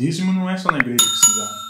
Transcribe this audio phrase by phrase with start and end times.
[0.00, 1.60] Dízimo não é só na igreja que se dá.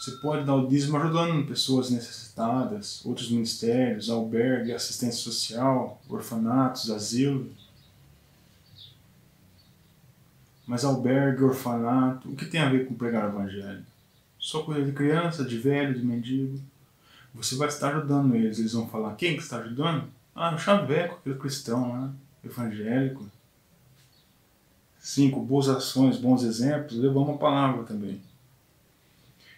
[0.00, 7.52] Você pode dar o dízimo ajudando pessoas necessitadas, outros ministérios, albergue, assistência social, orfanatos, asilo.
[10.66, 13.84] Mas albergue, orfanato, o que tem a ver com pregar o evangelho?
[14.38, 16.58] Só coisa de criança, de velho, de mendigo.
[17.34, 18.58] Você vai estar ajudando eles.
[18.58, 20.08] Eles vão falar, quem que está ajudando?
[20.34, 22.10] Ah, o Chaveco, aquele cristão lá,
[22.42, 23.26] evangélico.
[24.98, 28.20] Cinco, boas ações, bons exemplos, levamos a palavra também.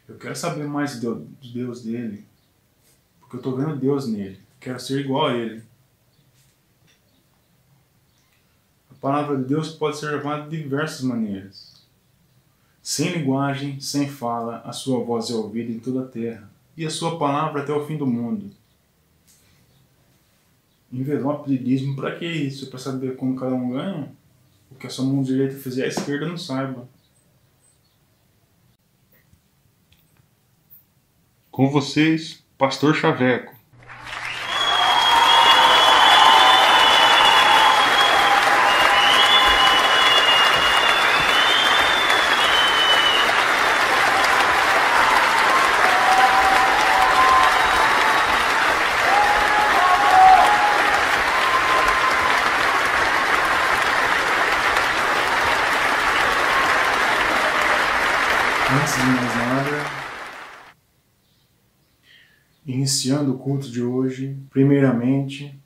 [0.08, 2.24] Eu quero saber mais de Deus dele,
[3.20, 4.40] porque eu estou vendo Deus nele.
[4.58, 5.62] Quero ser igual a ele.
[8.90, 11.80] A palavra de Deus pode ser levada de diversas maneiras.
[12.82, 16.90] Sem linguagem, sem fala, a sua voz é ouvida em toda a terra, e a
[16.90, 18.50] sua palavra até o fim do mundo.
[20.92, 22.68] Envelope de dízimo, para que isso?
[22.68, 24.12] Para saber como cada um ganha?
[24.80, 26.88] Que a sua mão direita fizer, a esquerda não saiba.
[31.50, 33.60] Com vocês, Pastor Chaveco.
[58.72, 59.70] Antes de mais nada,
[62.66, 65.58] iniciando o culto de hoje, primeiramente,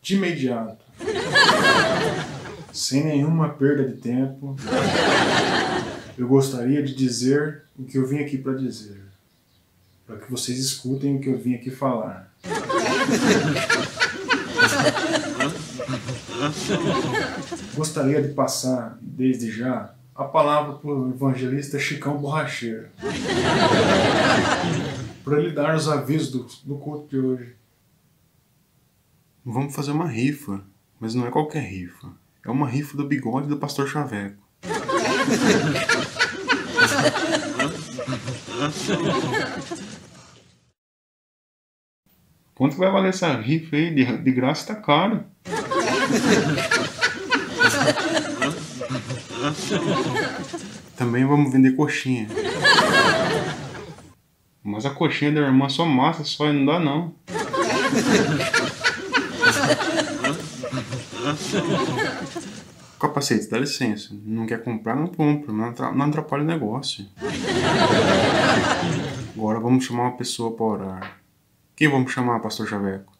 [0.00, 0.84] de imediato,
[2.72, 4.56] sem nenhuma perda de tempo,
[6.16, 9.02] eu gostaria de dizer o que eu vim aqui para dizer,
[10.06, 12.32] para que vocês escutem o que eu vim aqui falar.
[17.74, 22.88] Gostaria de passar, desde já, a palavra para o evangelista Chicão Borracheiro.
[25.22, 27.54] para ele dar os avisos do, do culto de hoje.
[29.44, 30.64] Vamos fazer uma rifa,
[30.98, 32.08] mas não é qualquer rifa.
[32.44, 34.42] É uma rifa do bigode do Pastor Chaveco.
[42.54, 43.94] Quanto vai valer essa rifa aí?
[43.94, 45.24] De, de graça tá caro.
[50.96, 52.28] Também vamos vender coxinha.
[54.62, 57.14] Mas a coxinha da irmã só massa, só não dá não.
[62.98, 64.08] Capacete, dá licença.
[64.24, 65.52] Não quer comprar, não compra.
[65.52, 67.06] Não atrapalha o negócio.
[69.36, 71.20] Agora vamos chamar uma pessoa para orar.
[71.76, 73.12] Quem vamos chamar, pastor Chaveco?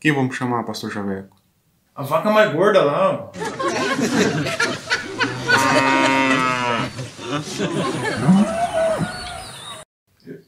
[0.00, 1.36] Quem vamos chamar, pastor Chaveco?
[1.94, 3.30] A vaca mais gorda lá.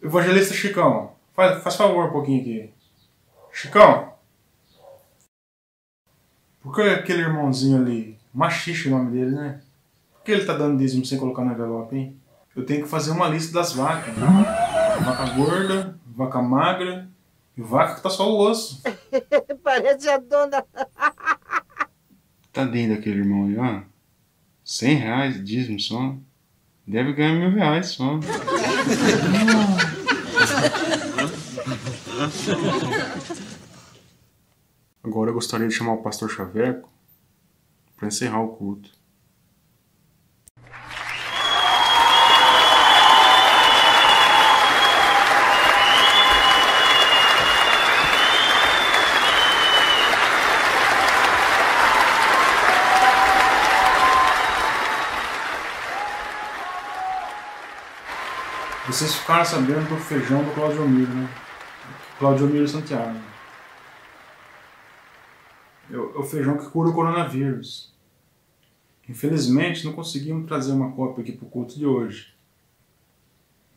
[0.02, 2.72] Evangelista Chicão, faz, faz favor um pouquinho aqui.
[3.52, 4.14] Chicão,
[6.62, 9.60] por que aquele irmãozinho ali, machixe o nome dele, né?
[10.14, 12.23] Por que ele tá dando dízimo sem colocar no envelope, hein?
[12.56, 14.16] Eu tenho que fazer uma lista das vacas.
[14.16, 14.26] Né?
[15.04, 17.08] Vaca gorda, vaca magra
[17.56, 18.82] e vaca que tá só o osso.
[19.62, 20.64] Parece a dona.
[22.52, 23.82] Tadinho daquele irmão aí, ó.
[24.64, 26.14] 100 reais de dízimo só.
[26.86, 28.20] Deve ganhar mil reais só.
[35.02, 36.88] Agora eu gostaria de chamar o pastor Chaveco
[37.96, 38.90] para encerrar o culto.
[59.04, 61.28] Vocês ficaram sabendo do feijão do Claudio Miro, né?
[62.18, 63.20] Claudio Miro Santiago.
[65.90, 67.92] É o é o feijão que cura o coronavírus.
[69.06, 72.32] Infelizmente, não conseguimos trazer uma cópia aqui para o culto de hoje.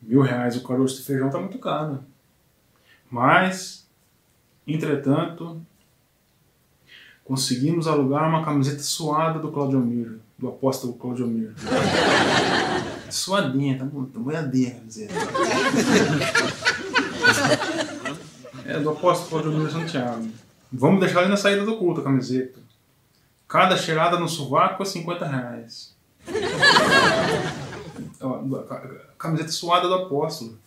[0.00, 2.02] Mil reais o caroço de feijão está muito caro.
[3.10, 3.86] Mas,
[4.66, 5.60] entretanto,
[7.22, 11.54] conseguimos alugar uma camiseta suada do Claudio Miro, do apóstolo Claudio Miro.
[13.10, 15.14] Suadinha, tá tá boiadinha a camiseta.
[18.64, 20.28] É do apóstolo Miro Santiago.
[20.70, 22.60] Vamos deixar ali na saída do culto a camiseta.
[23.46, 25.96] Cada cheirada no sovaco é 50 reais.
[29.16, 30.58] Camiseta suada do apóstolo.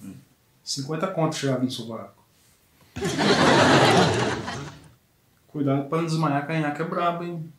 [0.64, 2.24] 50 contos chegava no sovaco.
[5.48, 7.52] Cuidado pra não desmaiar, canhaca é brabo, hein?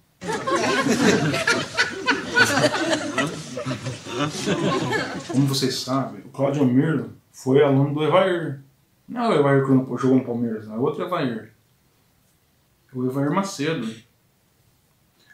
[5.28, 8.60] Como vocês sabem, o Claudio Mirlo foi aluno do Evair.
[9.08, 10.76] Não é o Evair que jogou no Palmeiras, não.
[10.76, 11.52] É outro Evair.
[12.92, 13.88] É o Evair Macedo.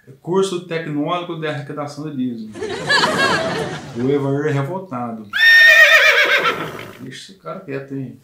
[0.07, 2.55] É curso tecnólogo de arrecadação de dízimo.
[3.97, 5.29] o Evair é revoltado.
[7.01, 8.19] Deixa esse cara quieto, hein?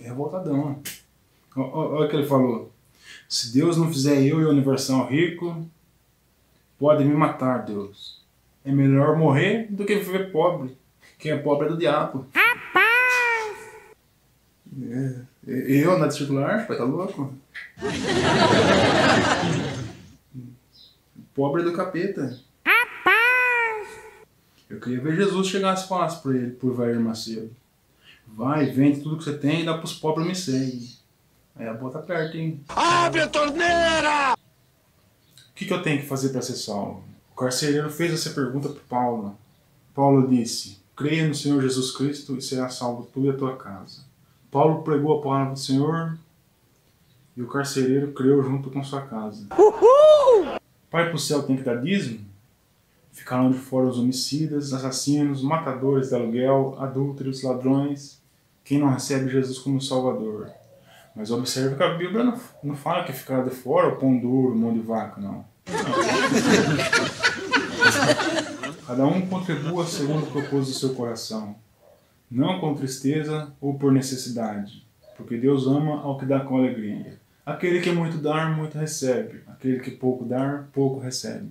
[0.00, 0.80] É revoltadão.
[1.56, 2.72] Olha o que ele falou.
[3.28, 5.66] Se Deus não fizer eu e o Universal rico,
[6.78, 8.19] pode me matar, Deus.
[8.64, 10.76] É melhor morrer do que viver pobre.
[11.18, 12.26] Quem é pobre é do diabo.
[14.82, 17.34] É, eu na circular, pai, tá louco?
[21.34, 22.38] pobre é do capeta.
[24.68, 27.50] Eu queria ver Jesus chegasse e falasse pra ele, por Vair Macedo.
[28.24, 30.96] Vai, vende tudo que você tem e dá pros pobres me segue.
[31.56, 32.60] Aí a boa tá perto, hein?
[32.68, 34.34] Abre a torneira!
[34.34, 37.02] O que, que eu tenho que fazer para ser salvo?
[37.40, 39.34] O carcereiro fez essa pergunta para Paulo.
[39.94, 44.02] Paulo disse: Creia no Senhor Jesus Cristo e será salvo tu e a tua casa.
[44.50, 46.18] Paulo pregou a palavra do Senhor
[47.34, 49.46] e o carcereiro creu junto com sua casa.
[49.58, 50.58] Uhul!
[50.90, 52.26] Pai pro céu tem que dar dízimo?
[53.10, 58.20] Ficaram de fora os homicidas, assassinos, matadores de aluguel, adúlteros, ladrões,
[58.62, 60.50] quem não recebe Jesus como Salvador.
[61.14, 64.56] Mas observe que a Bíblia não, não fala que ficar de fora o pão duro,
[64.56, 65.44] mão de vaca, não.
[68.86, 71.54] Cada um contribua segundo o propósito do seu coração,
[72.30, 74.86] não com tristeza ou por necessidade,
[75.16, 77.18] porque Deus ama ao que dá com alegria.
[77.44, 79.42] Aquele que muito dá, muito recebe.
[79.46, 81.50] Aquele que pouco dá, pouco recebe.